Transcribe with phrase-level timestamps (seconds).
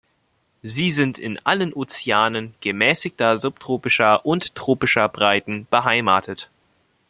[0.63, 6.49] Sie sind in allen Ozeanen gemäßigter, subtropischer und tropischer Breiten beheimatet.